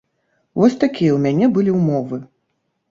Вось 0.61 0.77
такія 0.85 1.11
ў 1.13 1.19
мяне 1.27 1.51
былі 1.59 1.71
ўмовы. 1.79 2.23